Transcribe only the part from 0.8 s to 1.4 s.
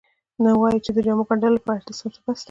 چې د جامو